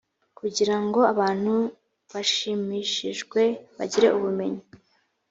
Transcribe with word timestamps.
kugira 0.39 0.75
ngo 0.83 0.99
abantu 1.13 1.53
bashimishijwe 2.11 3.41
bagire 3.77 4.07
ubumenyi 4.17 4.63